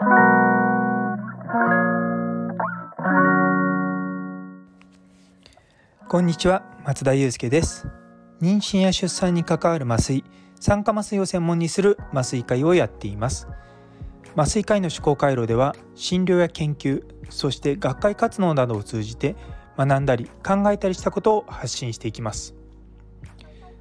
[0.00, 0.04] こ
[6.20, 7.88] んにちは松田祐介です。
[8.40, 10.24] 妊娠や出産に関わる麻酔
[10.60, 13.48] 酸化麻酔を専門にする麻酔会をやっています。
[14.36, 19.34] 麻酔科医の思考回路では診療や研究そして学会活動などを通じて
[19.76, 22.54] 学んだり考えたりしたことを発信していきます。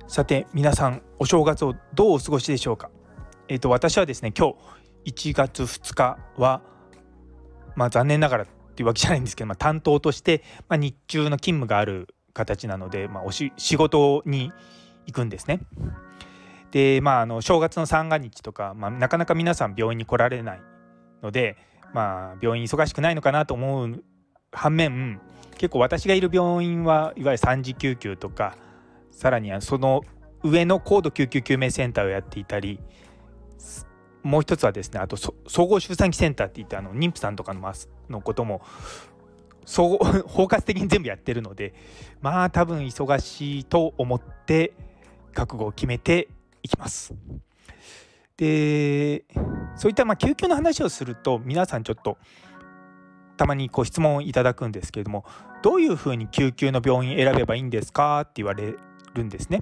[0.08, 2.90] さて皆さんお正月をどうお過ごしでしょうか？
[3.50, 4.56] えっ、ー、と私はですね今日
[5.08, 6.62] 1月2日は
[7.76, 14.52] まあ残念ながらっていうわけじゃないんですけど、まあ、担当として、まあ、日中の勤務がある形なので、まあ、おし仕事に
[15.08, 15.62] 行くんですね。
[16.72, 20.62] でまああの正月の三が日とか、まあ、なかなか皆さん病院に来られない
[21.24, 21.56] ので、
[21.94, 24.04] まあ、病院忙しくないのかなと思う
[24.52, 25.22] 反面
[25.58, 28.58] 結構私がいる病院はいわゆる3次救急とか
[29.12, 30.04] さらにはその
[30.44, 32.80] 上の高度救急救命センターをやっていたり
[34.28, 37.74] もう一つはですねあと総合出産期センターっていってあの妊婦さんとかの
[38.10, 38.62] のことも
[39.66, 41.74] 総合 包括的に全部やってるので
[42.22, 44.74] まあ多分忙しいと思って
[45.34, 46.28] 覚悟を決めて
[46.62, 47.14] いきます。
[48.36, 49.26] で
[49.76, 52.18] そういったま救急の話をすると皆さんちょっと
[53.36, 55.26] たまにこう質問をいただくんですけれども
[55.64, 58.76] どういうふうに救急の病院選べばいいんですかって言われ
[59.14, 59.62] るんですね。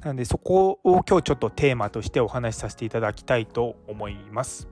[0.00, 4.68] なのでそこを今日ちょっとテーマとしてお話しさせていただきたいと思います。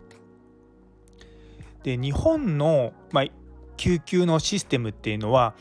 [1.82, 3.24] で日本の、まあ、
[3.76, 5.54] 救急のシステムっていうのは、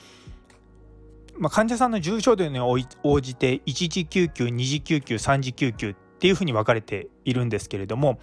[1.37, 8.19] まあ、患者さんの重症度に応じて1次救急2次救急3次救急っていうふうに分かれているんですけれども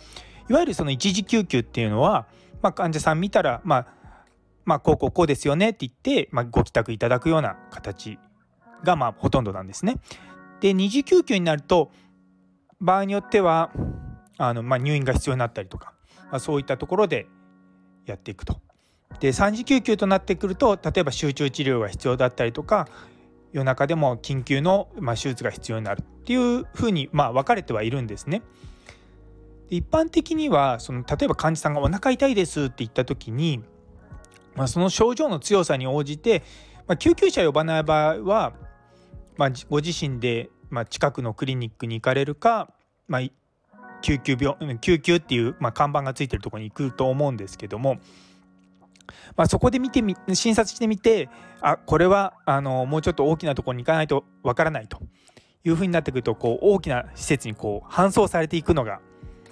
[0.51, 2.27] いわゆるその1次救急っていうのは、
[2.61, 3.87] まあ、患者さん見たら、まあ、
[4.65, 8.19] まあこうこうこうですよねって言って、まあ、ご帰宅いただくような形
[8.83, 9.97] がまあほとんどなんですね。
[10.63, 11.91] で二次救急になると
[12.81, 13.73] 場合によっては
[14.39, 15.93] あの、まあ、入院が必要になったりとか、
[16.31, 17.27] まあ、そういったところで
[18.07, 18.61] やっていくと。
[19.19, 22.89] で3次救急となってくると例えば集中治療が必要だったりとか
[23.53, 28.43] 夜中でも緊急の、まあ、手術が必要になるっていうふうに、まあ、分かれてはいるんですね。
[29.69, 33.63] で一般的にはその例えば患者さんが「お腹痛いです」って言った時に、
[34.55, 36.43] まあ、その症状の強さに応じて、
[36.87, 38.53] まあ、救急車呼ばない場合は、
[39.37, 42.73] まあ、ご自身で、まあ、近くのクリニックに行かれるか、
[43.09, 43.23] まあ、
[44.03, 47.99] 救急病救急っていう、まあ、看板がついてるところに行くと思うんですけども、
[49.37, 51.29] まあ、そこで見てみ診察してみて
[51.61, 55.01] あこれはあのもうちょっと大きなところに行かないとわからないと
[55.65, 59.01] いうふうになってくるとこう大きな施設にこう搬送されていくのが、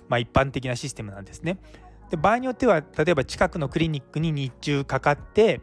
[0.09, 1.59] まあ、一般的なシステムなんですね。
[2.11, 5.61] で場合によっては例えば近くのクリニックに日中かかって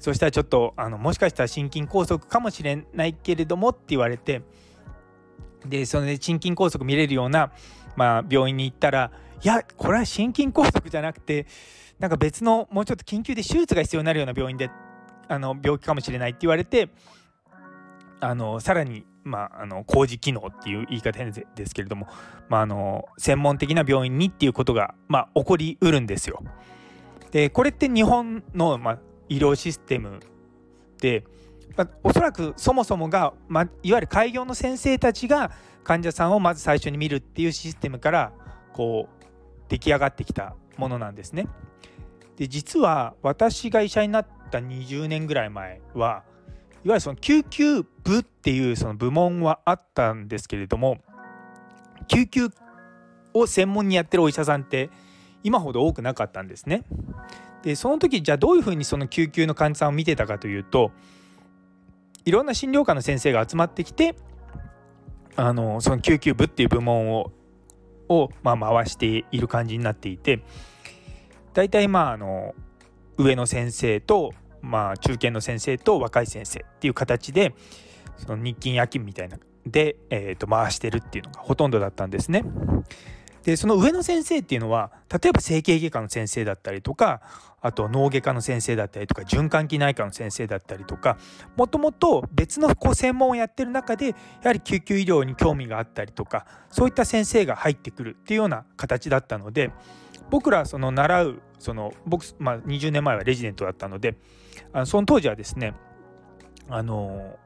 [0.00, 4.42] そしたらちょっとあのもしかしたら心筋梗塞かもしれないけれどもって言われて
[5.66, 7.52] でそれで心筋梗塞見れるような、
[7.96, 9.10] まあ、病院に行ったら
[9.42, 11.46] いやこれは心筋梗塞じゃなくて
[11.98, 14.70] なんか別のもうちょっと緊急で手術が必要になるような病院で
[15.28, 16.90] あの病気かもしれないって言われて
[18.20, 22.08] あのさらに、まあ、あの工事機能っていう言い方ですけれども、
[22.48, 26.42] まあ、あの専門的な病院にっていうことが、まあ、起こりうるんですよ。
[27.30, 30.20] でこれって日本の、まあ、医療システム
[31.00, 31.24] で、
[31.76, 35.52] まあ、おそらくそもそもが、ま、いわゆる開業の先生たちが
[35.84, 38.32] 患者さんをまず最初に見るっていうシステムから
[38.72, 39.24] こう
[39.68, 41.46] 出来上がってきたものなんですね。
[42.36, 46.22] で実は私が医者になった20年ぐらい前は
[46.84, 50.98] いわゆるその救急部っていうその部門はあったんですけれども
[52.06, 52.48] 救急
[53.34, 54.90] を専門にやってるお医者さんって
[55.42, 56.84] 今ほど多くなかったんですね。
[57.62, 60.92] でその時じゃあどういうふうにその救急の患者さんを見てたかというと
[62.24, 64.14] いろんな診療科の先生が集まってきて
[65.36, 67.32] あのその救急部っていう部門を
[68.08, 70.42] を、まあ、回している感じになっていて
[71.52, 72.54] 大体まああの
[73.18, 74.32] 上の先生と、
[74.62, 77.54] まあ、中堅の先生と若い先生っていう形で
[78.16, 82.44] その日勤夜勤みたいなで、えー、と回してるっていうのがほとんどだったんですね。
[83.48, 87.22] でその上の先生っていうのは例えば整形外科の先生だったりとか
[87.62, 91.16] あと脳外科の先生だったりとか循環器内科の先生だったりとか
[91.56, 94.14] もともと別のこう専門をやってる中でや
[94.44, 99.70] はり救急医療に興味があったりとかそういった先生が入ってくるっていうような形だったので
[100.28, 104.18] 僕らその習うその僕、まあ、20年前はレジデントだったので
[104.74, 105.72] あのその当時はですね
[106.68, 107.38] あの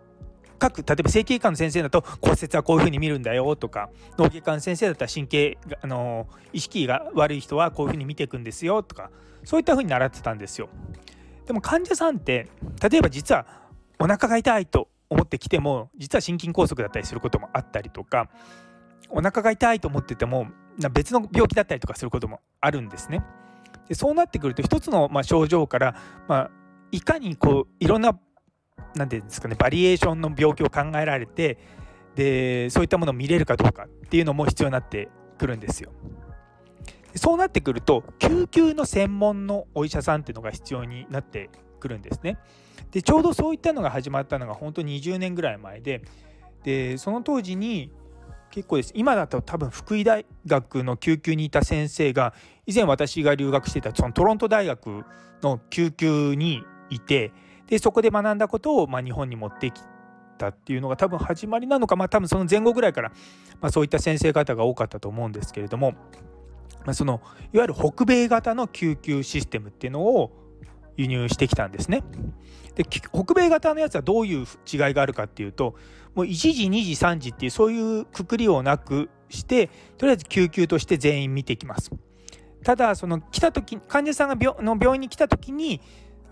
[0.62, 9.10] 各例えば整形外科の先生だと骨折はこういうふうに見るんだよとか脳外科の先生だったら神経あの意識が悪い人はこういうふうに見ていくんですよとか
[9.42, 10.68] そういったふうに習ってたんですよ。
[11.46, 12.48] でも患者さんって
[12.88, 13.44] 例えば実は
[13.98, 18.30] お腹が痛いと思ってきても実は心筋梗塞だったりすることもあったりとか
[19.10, 20.46] お腹が痛いと思ってても
[20.92, 23.24] 別の病気だったりとかすることもあるんですね。
[23.88, 25.96] でそうなってくると一つのまあ症状から、
[26.28, 26.50] まあ、
[26.92, 28.16] いかにこういろんな
[28.94, 31.58] 何て言うんですかねバリエーションの病気を考えられて
[32.14, 35.08] でそういったものを見れるかどうかっていうのも必要になって
[35.38, 35.92] くるんですよ。
[37.14, 42.38] そうなってくると救急の専門のお医者さんっていうのが必要になってくるんですね。
[42.90, 46.02] でちょうどそういったのが始まったのが本当に20年ぐらい前で
[46.64, 47.90] でその当時に
[48.50, 52.34] 結構です今だと多分福井大学の救急にいた先生が
[52.66, 55.04] 以前私が留学していたそのトロント大学
[55.42, 57.32] の救急にいて
[57.72, 59.80] でそこで学んだことをまあ日本に持ってき
[60.36, 63.12] たっていうのが多分始まりなのかまあ多分その前後ぐらいから
[63.62, 65.92] まあそういった先生方が多かったと思うんですけれども、
[66.84, 70.32] まあ、そのいわゆる北米型の救急システムっていうのを
[70.98, 72.04] 輸入してきたんですね。
[72.74, 74.46] で北米型のやつはどういう違い
[74.92, 75.74] があるかっていうと
[76.14, 81.90] もう1時2時3時っていうそういうくくりをなくしてとりあえず救急として全員見てきます。
[82.62, 85.80] ただその来た時患者さんが病の病院に来た時に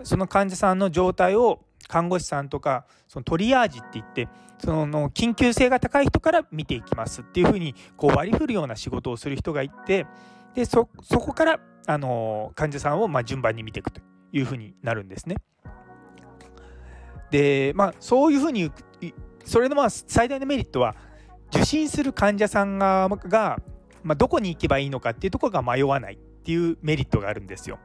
[0.05, 10.07] その患者さんの状態を看護師さんとかそのトリアージって言ってその緊急性が高い人から見ていきますっていうふうにこう割り振るような仕事をする人がいて
[10.55, 14.01] でそこからあの患者さんをま順番に見ていくと
[14.33, 15.37] いうふうになるんですね。
[17.31, 18.71] でまあそういうふうに
[19.45, 20.95] それのまあ最大のメリットは
[21.53, 23.59] 受診する患者さんがが、
[24.03, 27.79] まあ、どこに行けばいいのかっていうところが迷わないっていうメリットがあるんですよ。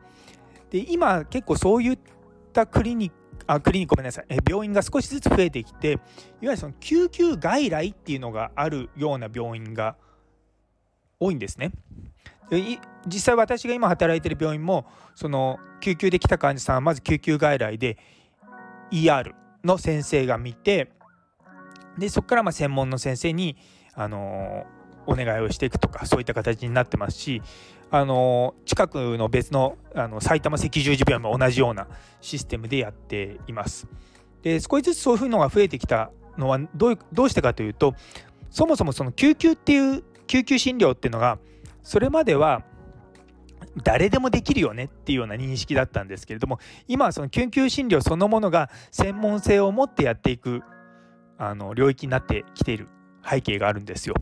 [0.69, 1.99] で今結構そういっ
[2.53, 5.99] たクリニックあクリニックごめんなさい病院が少しずつ増えてきていわ
[6.41, 9.97] ゆるその救急外来っていうのがあるような病院が
[11.19, 11.71] 多いんですね。
[12.49, 12.61] で
[13.07, 14.85] 実際私が今働いてる病院も
[15.15, 17.97] その救急で来た患者さんはまず救急外来で
[18.91, 19.33] ER
[19.63, 20.91] の先生が見て
[21.97, 23.57] でそこからま専門の先生に、
[23.93, 24.65] あの
[25.07, 27.41] お願いをしていくとかそういった形になってますし、
[27.91, 31.87] あの近くの別のあの埼玉赤十字病院も同じような
[32.19, 33.87] システムでやっています。
[34.41, 37.95] で少しずつそういうのが増えてきたのはどうどうしてかというと
[38.49, 41.39] そもそもその救急っていう救急診療っていうのが
[41.83, 42.63] それまでは
[43.83, 50.61] 誰でもできるよねっていうような認識だったんですけれども今はその救急診療そのものが専門性を持ってやっていく
[51.37, 52.87] あの領域になってきている
[53.27, 54.15] 背景があるんですよ。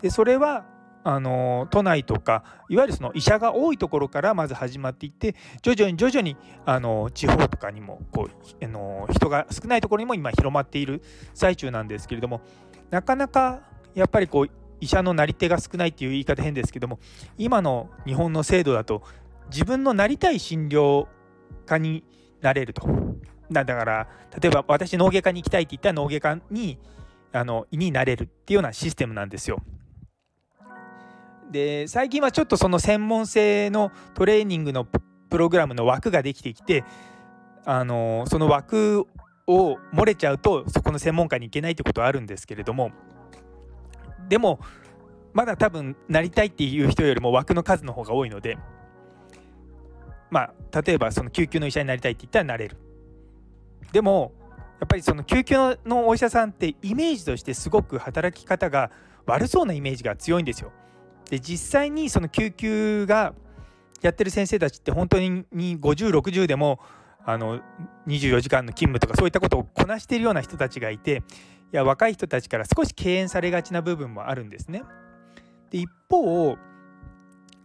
[0.00, 0.64] でそれは
[1.04, 11.02] あの都内とかいわゆるその医者が多いところからまず始まっていって徐々に徐々にあの地方とかにもこうあの人が少ないところにも今広まっている
[11.34, 12.40] 最中なんですけれども
[12.90, 13.60] なかなか
[13.94, 16.98] やっぱりこう医者のなり手が少ないっていう言い方変ですけども
[17.36, 19.02] 今の日本の制度だと
[19.50, 21.06] 自分のなりたい診療
[21.66, 22.02] 科に
[22.40, 22.88] なれると。
[23.50, 24.08] だから
[24.40, 26.78] 例えば私脳外科に行きたいって言ったら脳外科に
[27.32, 29.60] あのになれるっていうようなシステムなんですよ。
[31.50, 36.84] で最近はちょっとその専門性のトレーニングのプログラムの枠ができてきて
[37.64, 39.06] あのその枠
[39.46, 42.92] を漏れちゃうとそこの専門家に行けないってことはあるんですけれども
[44.28, 44.60] でも
[45.32, 48.58] まだ多分なりたいっていう人よりも枠の数の方が多いので
[50.30, 52.76] まあ例えばその救急の医者になりたいって言ったらなれる。
[53.92, 54.32] でも
[54.80, 55.56] やっぱりその救急
[55.86, 58.90] のお医者さんってイメージとしてすごく働き方が
[59.26, 60.72] 悪そうなイメージが強いんですよ。
[61.30, 63.34] で実際にその救急が
[64.02, 66.78] やってる先生たちって本当に5060でも
[67.24, 67.60] あの
[68.06, 71.22] 24時間の勤務とかそういったことをこなしているような人たちがいて
[71.72, 74.82] いや若い人たちから少し敬遠されがちな部分もあるんですね。
[75.70, 76.56] で一方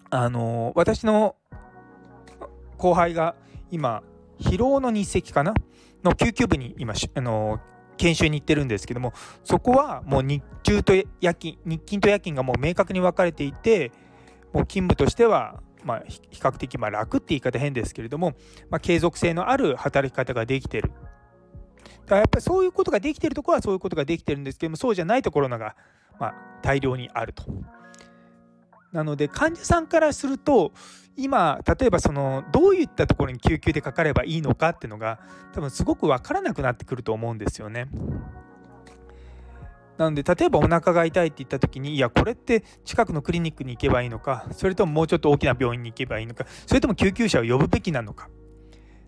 [0.10, 1.36] あの私の
[2.78, 3.36] 後輩が
[3.70, 4.02] 今
[4.40, 5.54] 疲労の日赤かな？
[6.04, 7.60] の救急部に今あの
[8.00, 9.14] 研修に行ってるんですけども
[9.44, 13.92] そこはもう日中と夜勤日勤と夜勤がもう明確に分かれていて
[14.52, 18.34] もう勤務としてはまあ、比較的ま楽って言い方変ですけれども、
[18.70, 20.92] まあ、継続性のある働き方ができてる
[22.02, 25.76] だからやっぱりそういうことができてるところはそういうことができてるんですけどもそうじゃないところが、
[26.20, 27.46] ま、大量にあると。
[28.92, 30.72] なので患者さんからすると
[31.16, 35.20] 今例えばそのどういったところに救急でかかればいいのかっていうのが
[35.54, 37.88] 多分すごく分からなくなってくると思うんですよね。
[39.98, 48.30] なので例えばお腹が痛いって言った時にいやこれって近くのクリニックに行けばいいのかそれとももうちょっと大きな病院に行けばいいのかそれとも救急車を呼ぶべきなのか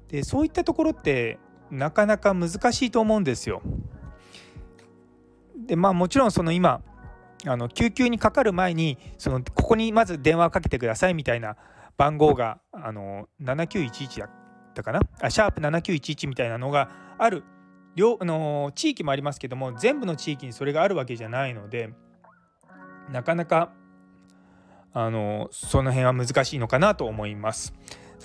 [0.10, 3.62] でそういったところってなかなか難しいと思うんですよ。
[5.66, 6.82] でまあもちろんその今
[7.46, 11.56] あの救急にかかる前にそのここにまず電話をかけてくださいみたいな
[11.98, 14.30] 番号があの7911だっ
[14.74, 15.02] たかな？
[15.20, 17.44] あシャープ7911みたいなのがある
[17.96, 21.90] 両あの地域もありますけども全部の地域にそれがあるわけじゃないので
[23.12, 23.74] なかなか
[24.94, 27.74] あのその辺は難しいのかなと思います。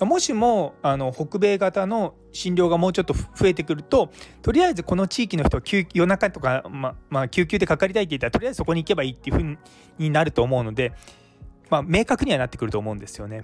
[0.05, 4.11] もしもあの北米型の診療がもうちょっと増えてくると
[4.41, 5.63] とりあえずこの地域の人は
[5.93, 9.57] 夜中とか、ままあ、救急でかかりたいって言ったらとりあえずそこに行けばいいっていうふう
[9.97, 10.93] になると思うので、
[11.69, 13.43] まあ、明確にはなってくると思うんですよね。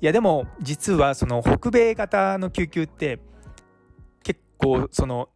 [0.00, 3.20] いやでも実はその北米型の救急って
[4.22, 5.28] 結構その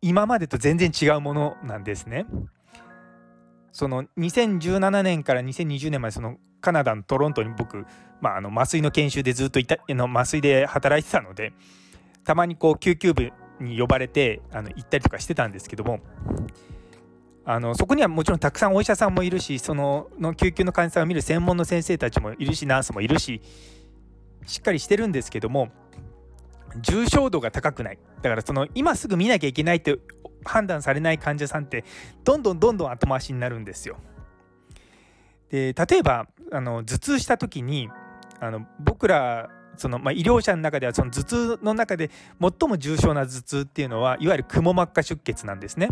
[0.00, 2.26] 今までと全然違うものなんですね。
[3.76, 7.84] その2017年から2020年までそのカナダのトロントに僕、
[8.22, 11.52] まあ、あの麻酔の研修でずっといたの麻酔で働いてたので
[12.24, 13.30] たまにこう救急部
[13.60, 16.00] に呼ばれてあの行ったりとかしてたんですけども
[17.44, 23.42] あのそこにはもちろんたくさんお医者さんもいるしそのの救急の患者さんを見る専門の先生たちもいるしナースもいるし
[24.46, 25.68] しっかりしてるんですけども
[26.80, 27.98] 重症度が高くない。
[28.22, 29.98] だからその今すぐ見なきゃいけないって
[30.44, 31.84] 判断されない患者さんって
[32.24, 33.96] どんどんどんどん後回しになるんですよ。
[35.50, 37.88] で例えばあの頭痛した時に
[38.40, 45.90] あの僕らその、まあ、医療者の中ではその頭痛の中で最も重症な頭痛っていうのはいわゆるくも膜下出血なんですね。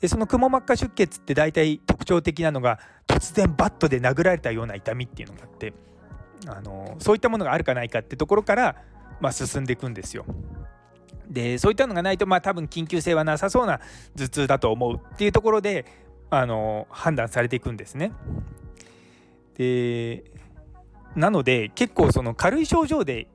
[0.00, 5.74] でそのくも膜下出血って大体特徴的なのが突然バットで殴られたような痛みっていうのがあって
[6.46, 8.76] あのそういったものがあるかないかってところから、
[9.20, 10.24] まあ、進んでいくんですよ。
[11.30, 13.80] でそういったのがないとまあ多分緊急性はなさそうな
[14.16, 15.86] 頭痛だと思うっていうところで
[16.28, 18.12] あの判断されていくんですね。
[19.56, 20.24] で
[21.14, 23.28] なので結構その軽い症状で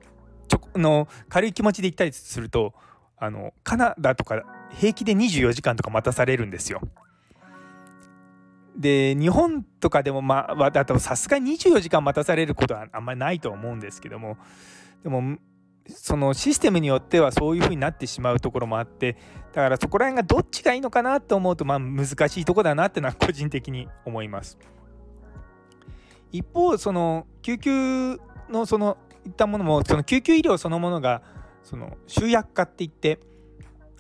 [0.48, 2.74] ちょの軽い気持ちで行ったりすると
[3.18, 6.82] あのカナダとか平気で24時間とか待たされるんですよ。
[8.78, 14.38] で日本とかでもまあだとさすがに24時間待たされることはあんまりないと思うんですけども
[15.02, 15.38] でも
[15.88, 19.18] そのシステムによってはそういう風になってしまうところもあって
[19.54, 24.58] だからそこら辺がどっちがいいのかなと思うとまあ難しいとこだなってのは個人的に思います。
[26.32, 31.22] 一方その救急のそのいったものもその救急医療そのものが
[31.64, 33.20] その集約化っていって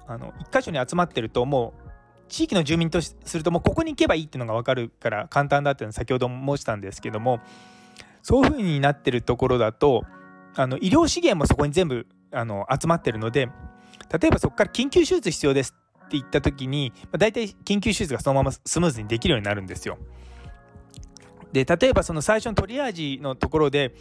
[0.08, 1.86] あの1箇所に集まってるともう
[2.28, 7.40] 地域の住民とするともうここに行けばいいっていうのが分かるから簡単だっていうのは先ほど申したんですけども
[8.22, 10.04] そういうふうになってるところだと
[10.56, 13.50] あの医療資源もそこに全部あの集まってるので
[14.20, 19.98] 例えばそこから緊急手術必要ですって言った時に、まあ、大体緊急手術がそのままスムーズにできるようになるんですよ。
[21.52, 23.96] で例えばその最初のトリアージのところで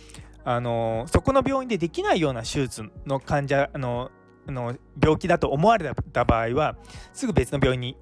[0.44, 4.10] あのそこの病院でできないような手術の患者の
[4.46, 6.76] の病気だと思われた場合は
[7.12, 7.96] すぐ別の病院に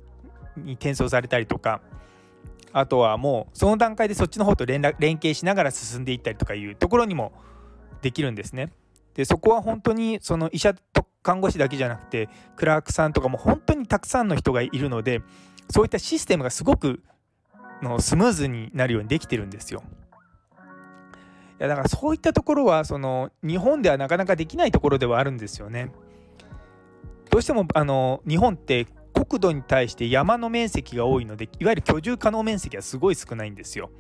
[0.57, 1.81] に転送されたりとか
[2.73, 7.33] あとはもうその段階でそっちの方と連絡連携しながら進んでいったりとかいうところにも
[8.03, 8.73] できるんですね。
[9.15, 15.23] でそこは本当にその医者と看護師だけじゃなくてクラークさんとかも本当にたくさんの人がいるので
[15.71, 17.03] そういったシステムがすごく
[17.83, 19.83] のスムーズになるようにできてるんですよ。
[21.61, 25.93] いやだからそういったところはその日本ではなかなかできないところではあるんですよね。
[27.31, 33.91] どうしてもあの日本って国土に対して山の面積が多いのでいわゆる居住可能面積はすごい少ないんですよ。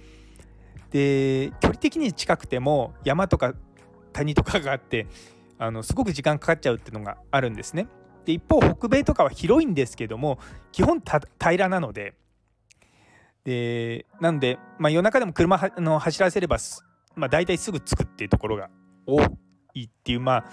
[0.90, 3.54] で距離的に近くても山とか
[4.12, 5.06] 谷とかがあって
[5.58, 7.86] あのすごく時間かかっちゃうっていうのがあるんですね。
[8.24, 10.38] で一方北米とかは広いんですけども
[10.70, 12.14] 基本平らなので
[13.44, 16.58] でなので、まあ、夜中でも車はの走らせれば、
[17.16, 18.70] まあ、大体すぐ着くっていうところが
[19.06, 19.20] 多
[19.74, 20.44] いっていうまあ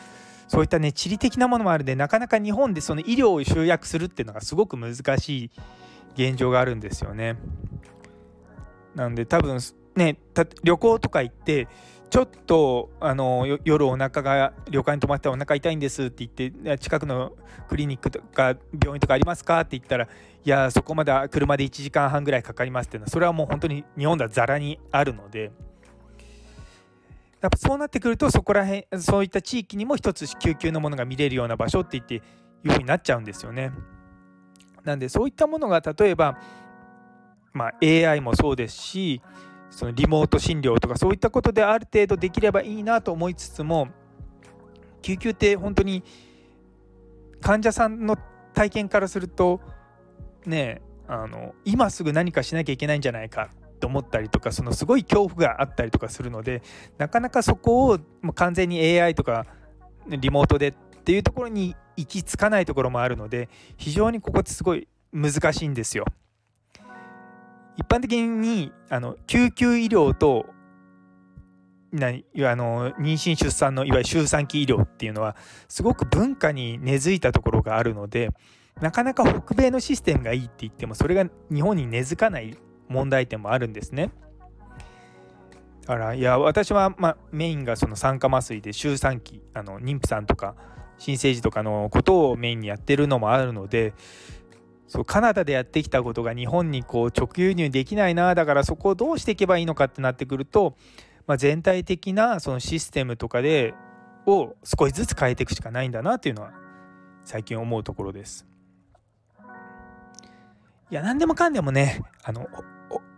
[0.48, 5.52] そういったね地理的なものもあるんでなかなか日本でその医療を集約するっていうのがすごく難しい
[6.16, 7.38] 現状があるんですよね。
[8.96, 9.60] なんで多分
[9.96, 10.18] ね
[10.64, 11.68] 旅行とか行って
[12.10, 17.34] ちょっとあの夜お腹が旅館に泊まってお腹痛いんですって言って近くの
[17.68, 20.08] クリニックとか病院とかありますかって言ったらい
[20.44, 25.52] やそこまで車で1時間半ぐらいかかりますっていうのはそれはもう本当に日本ではざらにあるので
[27.42, 32.22] やっぱそうなってくるとそこら辺そういった地域にも一つ救急のものが見れるような場所って言ってい
[32.66, 33.72] うふうになっちゃうんですよね。
[34.84, 36.38] なんでそういったものが例えば、
[37.54, 39.22] まあ、AI もそうですし
[39.70, 43.90] そのリモート診療とかそういったことである程度できればいいなと思いつつも
[45.02, 46.04] 救急って本当に
[47.42, 48.18] 患者さんの
[48.54, 49.62] 体験からすると
[50.46, 53.50] ねあの今すぐ何かしなきゃいけないんじゃないか
[53.80, 56.62] と思ったりとかそのすごい恐怖があったりとかするので
[56.98, 59.46] なかなかそこをもう完全に AI とか
[60.08, 60.74] リモートでっ
[61.04, 66.06] ていうところに行き着かないところもあるので非常にここってすごい難しいんですよ。
[67.80, 70.48] 一般的にあの救急医療と
[71.94, 75.38] 何あの妊娠出産のいわゆる周産期医療っていうのは
[75.70, 78.32] すごく文化に根付いたところがあるので
[78.82, 82.58] なかなか北米のシステムがいいって言ってもそれが日本に根付かない
[82.90, 84.12] 問題点もあるんですね。
[85.82, 90.56] だからいや私は、まあ、メインがその酸化麻酔で周産期あの妊婦さんとか
[90.98, 93.94] 新生児とかのことをメインにやってるのもあるので
[94.90, 100.76] そうカナダでやってきたことが日本にこう直輸入できないなだからそこをどうしていけばいいのかってなってくると、
[101.28, 103.76] まあ、全体的なそのシステムとかで
[104.26, 106.54] を少しずつ変えていくしかないんだなっていうのは
[107.24, 108.48] 最近思うところです。
[110.92, 112.48] いや何でもかんでもねあの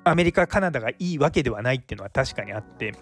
[0.03, 2.95] アメリカカナダがいいわけではないっていうのは確かにあって、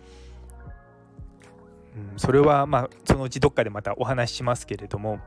[1.96, 5.20] うん、それはまあそのうちどっかでまたお話ししますけれども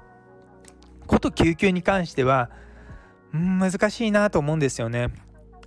[1.08, 2.50] こと救急に関しては、
[3.32, 5.08] 難しいなと思うんですよね。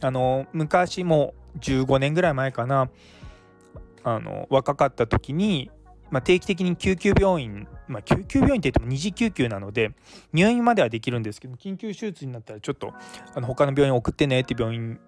[0.02, 2.90] あの昔も15年ぐらい前かな
[4.04, 5.72] あの若かった時に、
[6.12, 9.92] まあ、定期的に救急病院、まあ、救急病院って言っても二次救急なので
[10.34, 12.94] 入院まではできるんですけど緊急手術になったらちょっと
[13.34, 15.00] あの他の病院送ってねって病院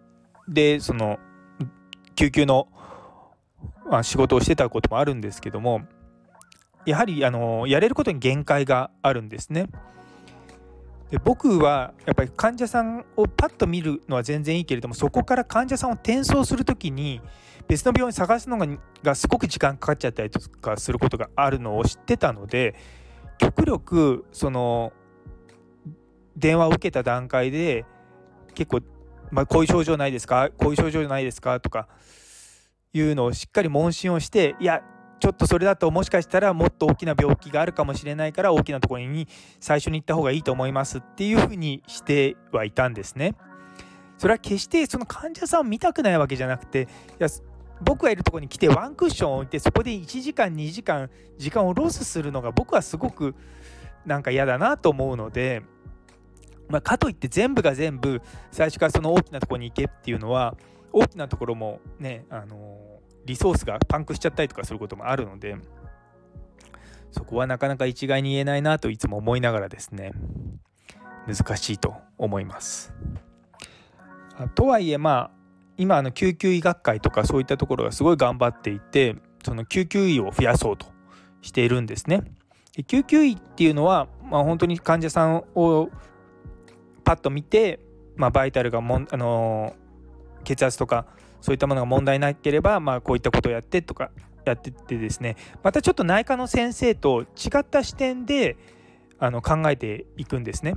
[0.47, 1.19] でその
[2.15, 2.67] 救急の、
[3.89, 5.81] まあ、仕事をしてたこともあるんですけども
[6.87, 9.67] やはりあのやれることに限界があるんですね。
[11.09, 17.21] で僕はやっぱり患者さんをパッと見るのは全然いいけれどもそこから患者さんを転送する時に
[17.67, 18.57] 別の病院探すの
[19.03, 22.75] がすごく時間かかっちゃったりとかすることがあるのを知ってたので
[23.37, 24.91] 極力その
[26.35, 27.85] 電話を受けた段階で
[28.53, 28.81] 結構
[29.29, 30.51] まあ、こういう症状ないですか？
[30.57, 31.59] こういう症状ないですか？
[31.59, 31.89] とか
[32.93, 34.81] いうのをしっかり問診をしていや
[35.19, 39.27] ちょっとそれだともしかしたらもっと大きな病気があるかもしれないから大きなところに
[39.59, 43.35] 最初に行った方がいいと思いますっていうふうにしてはいたんですね。
[44.17, 46.85] それは決してその患者さんを見たくないわけじゃなくてい
[47.19, 47.27] や
[47.81, 53.35] 僕がいるところに来てワンクッションを置いてそこで1時間2時間時間をロスするのが僕はすごく
[54.07, 55.61] なんか嫌だなと思うので
[56.69, 58.21] まあ、かといって全部が全部
[58.51, 60.55] 最初からその大きなところに行けっていうのは
[60.91, 62.96] 大きなところもね、あの
[63.27, 65.55] リソースがパンクしちゃったりとかすることもあるので
[67.11, 70.13] そこはなかなか一概に言えないなといつも思いながらですね
[71.27, 72.93] 難しいと思います。
[74.55, 75.31] とはいえまあ
[75.77, 80.87] 今あの救急医学会とかそういったところがすごい頑張っていてその救急医を増やそうと
[81.41, 82.23] しているんですね。
[82.85, 85.89] 救急医っていうのは、まあ、本当に患者さんを
[87.03, 87.79] パッと見て、
[88.15, 89.75] まあ、バイタルがもん、あの、
[90.43, 91.07] 血圧とか
[91.41, 94.11] そういったものが問題なければ、まあ、こういったことをやってとか
[94.45, 98.57] やっててですねまたちょっと内科の先生と違った視点で
[99.19, 100.75] あの考えていくんですね。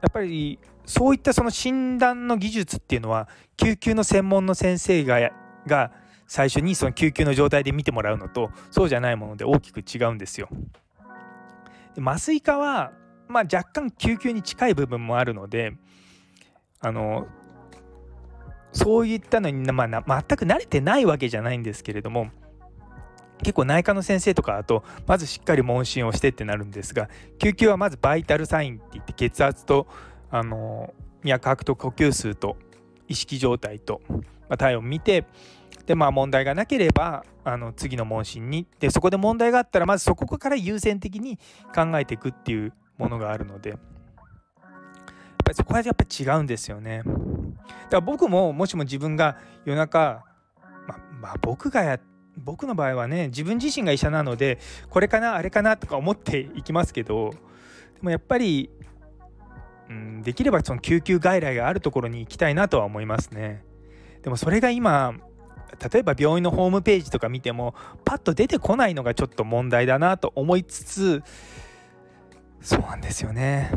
[0.00, 5.30] やっぱりそういったその診断の技術っていうのは救急の専門の先生が
[5.66, 5.92] が
[6.26, 10.48] 最初にその救急の状態で見てもらうのとそうじゃないもので大きく違うんですよ。
[11.94, 12.92] で麻酔科は
[13.32, 15.72] まあ、若干救急に近い部分もあるので
[16.80, 17.26] あの
[18.72, 20.02] そういったのに、まあ、全
[20.36, 22.30] く慣れてないわけじゃないんですけれども
[23.42, 27.08] 結構内科の先生とかだとまずしっかり問診をしてってなるんですが
[27.38, 29.86] 救急はまずバイタルサインって言って血圧と
[30.30, 32.56] あの脈拍と呼吸数と
[33.08, 34.18] 意識状態と、ま
[34.50, 35.26] あ、体温を見て
[35.86, 41.38] でまあ問題がなければあの次の問診にでそこで問題があったらまずそこから優先的に
[41.74, 43.78] 考えていくっていうものがあるのでやっ
[45.44, 47.02] ぱりそこはやっぱ違うんですよね。
[47.84, 50.24] だから僕ももしも自分が夜中
[50.86, 52.00] ままあ僕がや
[52.36, 54.58] 僕の場合はね自分自身が医者なので
[54.90, 57.38] これかなあれかなとか思っていきますけどで
[58.00, 58.70] もやっぱり、
[59.88, 63.64] うん、できればその救急外来があるところに行きたいなとは思いますね。
[64.22, 65.14] でもそれが今
[65.92, 71.22] 例えば病院のホームページとか見てもパッと出てこないのがちょっと問題だなと思いつつ
[72.60, 73.72] そうなんですよね。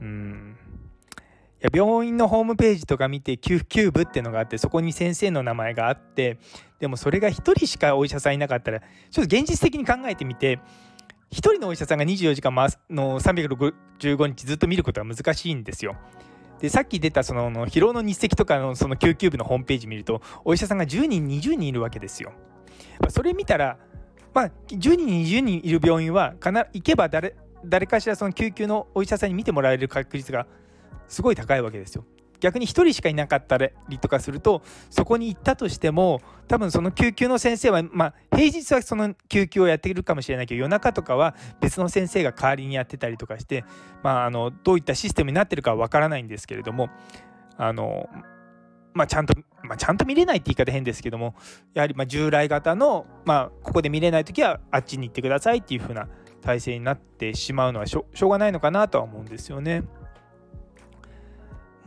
[0.00, 0.47] うん。
[1.60, 6.38] いや病院のホームページとか見て救急部っていうのがあってそこに先生の名前があって
[6.78, 10.60] でもそれが1人しかお医者さんいなかったらちょっと現実的に考えてみて
[11.32, 15.96] 1人のお医者さんが24時間の365日ずっと見ることは難しいんですよ。
[16.60, 22.32] でさっき出たその疲労の日赤とかのその救急部のホームページ見るとお医者さんが10人20人いるわけですよ。
[23.10, 23.78] それ見たら
[24.32, 30.46] まあ10人20人いる病院は行けば誰誰かしらその救急のお医者さんに見てもらえる確率が
[31.08, 32.04] すごい高いわけですよ。
[32.40, 33.70] 逆に1人しかいなかったり
[34.00, 43.64] とかするとそこに行ったとしても多分その救急の先生は、まあ、平日はその救急をやってるかもしれないけど夜中とかは別の先生が代わりにやってたりとかして、
[44.02, 46.90] まあ、あのどういったシステムになってるかは分からないんですけれども
[47.56, 48.08] あの、
[48.94, 51.34] まあ、ちゃんと、まあ、ちゃんと見れないって言い方変ですけども
[51.74, 56.08] やはりま従来型の、ま、ここで見れない時はあっちに行ってくださいっていう風な
[56.40, 59.82] 体制になってしまうのはしょうがないのかなとは思うんですよね。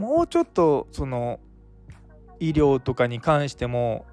[0.02, 1.40] もうちょっとその
[2.40, 4.08] 医療とかに関しても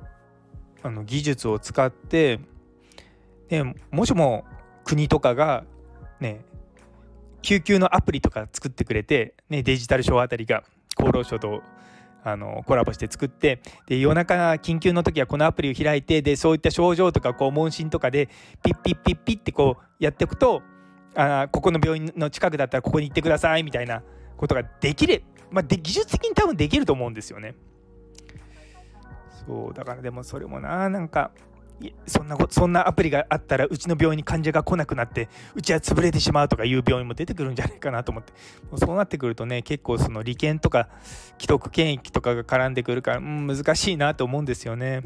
[0.83, 2.41] あの技術を使って、
[3.49, 4.45] ね、もしも
[4.85, 5.65] 国とかが
[6.21, 6.45] ね
[7.41, 10.63] 救急のアプリとか作ってくれて、ね、デジタル省あたりが
[10.95, 11.63] 厚労省と
[12.23, 18.29] あのコラボして作ってで夜中緊急の時はこのアプリを開いてでそういった症状とかこう問診とかで
[18.63, 20.61] ピッピッピッピッってこうやっていくと
[21.15, 24.03] あここの病院の近くだったらここに行ってくださいみたいな
[24.37, 27.55] ことができる、まあ、で技術的に多分できると思うんですよね。
[29.47, 31.31] そうだからでもそれもななんか
[32.07, 38.33] そんなそんなアプリがあったらうちの病院に患者が来なくなってうちは潰れてしまうとかいう病院も出てくるんじゃないかなと思って
[38.77, 40.89] そうなってくるとね結構その利権とか
[41.39, 45.03] 既得権益とかが絡んでくるから、うん、難しいなと思うんですよね。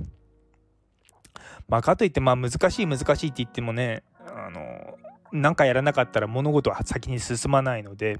[1.68, 4.98] まあ、かといってまあ難しい難しいって言ってもねあの
[5.30, 8.18] 何かやらなかったら物事は先に進まないので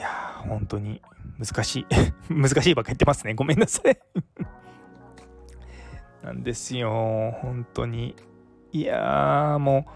[0.00, 1.00] やー本当に
[1.38, 1.86] 難しい。
[2.32, 3.34] 難しいばっか言ってますね。
[3.34, 3.98] ごめんなさい。
[6.24, 7.38] なんですよ。
[7.40, 8.16] 本当に。
[8.72, 9.90] いやーもう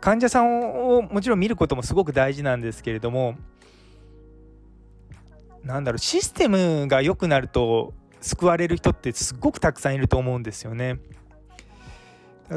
[0.00, 3.36] 患者さんをもちろん見ることもすごく大事なんですけれども
[5.64, 10.98] なんだろうシステムが良くなると救われる人ってすごくたくさんいると思うんですよね。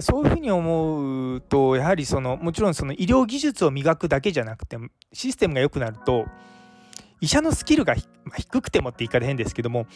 [0.02, 4.78] そういうふうに思うとやはりそのもちろんその医療技術を磨くだけじゃなくて
[5.14, 6.26] システムが良くなると
[7.22, 9.88] 医者のスキルが低くてもって言い方変ですけども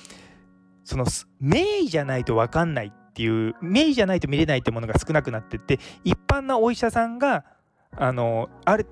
[0.84, 1.06] その
[1.40, 7.46] 名医じゃないと分かんないっていう名医じゃないと見れないってものが少なくなってって一般なお医者さんが
[7.98, 8.86] あのあれ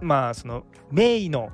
[0.00, 1.50] まあその名医の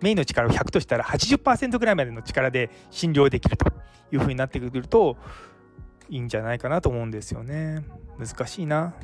[0.00, 3.66] 名医の力を100としたら80%ぐらいまでの力で診療できると
[4.12, 5.16] いうふうになってくると
[6.08, 7.84] いいんじゃないかなと思うんですよね。
[8.18, 8.94] 難しいな。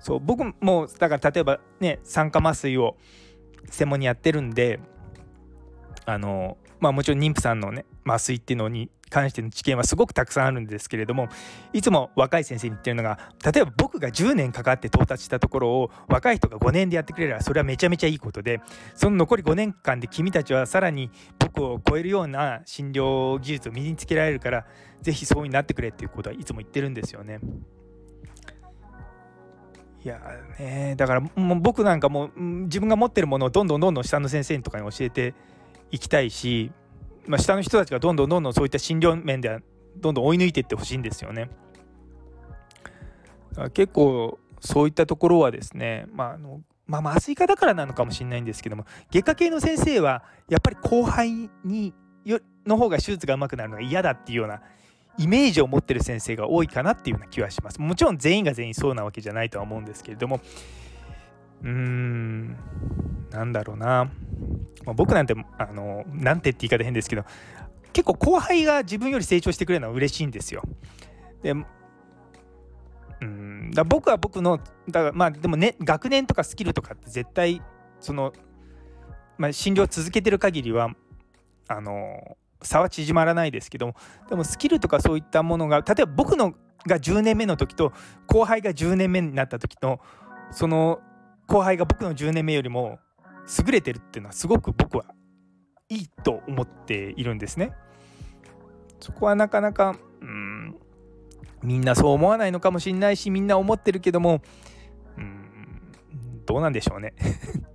[0.00, 2.96] そう僕もだから例えばね酸化麻酔を
[3.70, 4.80] 専門にやってるんで
[6.08, 11.28] あのまあもちろん妊婦さんのね麻酔っていうのに関しての知見はすごくたくさんあるんですけれども
[11.74, 18.62] いつも若い先生に言ってるのが例えば僕が10年かかって到達したところを若い人が5年でやってくれればそれはめちゃめちゃいいことで
[18.94, 24.64] その残り5年間で君たちはさらに僕を超えるような診療技術を身につけられるから
[25.02, 27.40] 是非そうになってくれっていうことはいつも言ってるんですよね。
[30.02, 30.20] いや
[30.58, 35.34] ねだからもう僕なんかも自分が持ってるものをどんどんどんどん下の先生とかに教えて
[35.90, 36.72] いきたいし、
[37.26, 39.60] まあ、下の人たちがどんどんどんどんそういった診療面では
[39.96, 41.50] どんどん追い抜いていってほしいんですよね。
[43.74, 51.92] 結構そういったところはですね、まあ、あのまあ麻酔科だからなのかもしれないんですけども外科系の先生はやっぱり後輩に
[52.66, 54.60] の方が手術がうまくなるのが嫌だっていうような
[55.18, 57.80] イメージを持ってる先生が多いかなっていうような気はします。
[57.80, 60.40] もちろん全員が全員そうなわけじゃないとは思うんですけれども
[61.62, 62.56] うーん。
[63.30, 64.10] なんだろうな、
[64.84, 67.24] まあ、僕なんてあのなんてって言い方変ですけど
[67.92, 70.62] 結構後輩が自分より成長してくれるのは嬉しいんですよ。
[71.42, 71.54] で
[73.20, 73.70] うん。
[73.72, 77.62] だ僕は僕のだからまあでもね学年とかスキルとかって絶対
[78.00, 78.32] その、
[79.36, 80.90] まあ、診療続けてる限りは
[81.66, 83.94] あの差は縮まらないですけども
[84.28, 86.54] でもスキルとかそういったものが例えば僕の
[86.86, 87.92] が10年目の時と
[88.26, 90.00] 後輩が10年目になった時の
[90.50, 91.00] その
[91.48, 92.98] 後輩が僕の10年目よりも
[93.66, 95.06] 優れてるっていうのはすごく僕は
[95.88, 97.72] いいと思っているんですね。
[99.00, 100.76] そこはなかなかうん
[101.62, 104.42] みんなそう思わないのかもしれないしみんな思ってるけども
[105.16, 105.80] うん
[106.44, 107.14] どうなんでしょうね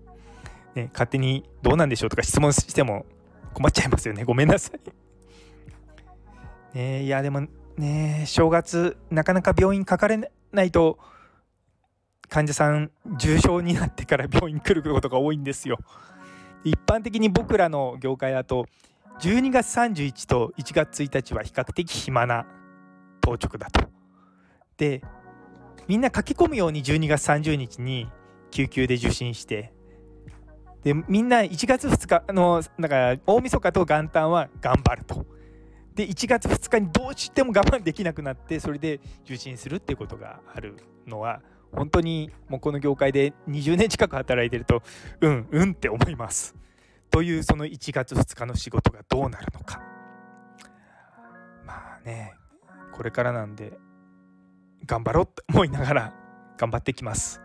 [0.75, 3.05] ね勝手にどうなんでしょうとか質問しても
[3.53, 6.77] 困っちゃいますよねごめんなさい。
[6.77, 10.99] ねいやでもね正月なかなか病院かかれないと
[12.33, 15.77] 患者さん重症になってから病院に来ることが多いんですよ。
[16.63, 18.65] 一般的に僕らの業界だと
[19.19, 22.47] 12月31と1月1日は比較的暇な
[23.21, 23.87] 当直だと。
[24.77, 25.03] で
[25.87, 28.09] みんな駆け込むように12月30日に
[28.49, 29.71] 救急で受診して
[30.83, 35.23] でみんな1月2日のだから大晦日と元旦は頑張ると。
[35.93, 41.43] で1月2日にどうしても我慢できなくなってそれで受診するっていうことがあるのは
[41.75, 44.83] 本当にもうこの業界で20年近く働いてると
[45.21, 46.55] うんうんって思います。
[47.09, 49.81] というその1月2日の仕事がどうなるのか。
[51.65, 52.33] まあね
[52.91, 53.73] これからなんで
[54.85, 56.13] 頑張ろうって思いながら
[56.57, 57.41] 頑張ってきます。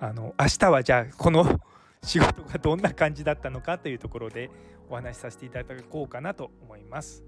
[0.00, 1.60] あの明日はじゃあこの
[2.02, 4.50] 仕事がどんな感じだったのかというところで
[4.90, 7.24] お話しさせていただこうかなと思います。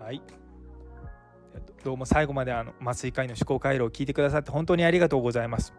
[0.00, 0.20] はい。
[1.84, 5.74] どうも最後まであの麻酔科医の思考回路を聞いてくださって本当にありがとうございます。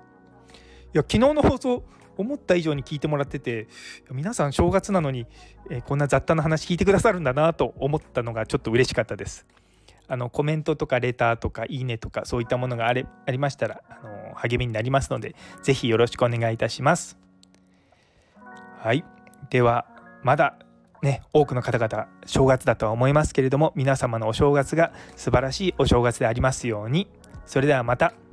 [0.94, 1.84] いや昨日の放送
[2.18, 3.68] 思った以上に聞いてもらってて
[4.12, 5.28] 皆さん正月なのに、
[5.70, 9.46] えー、こんな雑多な話聞いてくださるんだなと思ったのがちょっと嬉しかったです。
[10.08, 17.18] あのコメントとかレターとかいいねとかそういったものがあれありましたらあの励みになりますので是非よろしくお願いいたします。
[18.78, 19.04] はい
[19.50, 19.88] では
[20.24, 20.58] まだ
[21.02, 27.08] ね多くの方々正月だとは思いますけれども皆様のお正月が素晴らしいお正月でありますように
[27.46, 28.25] それではまた。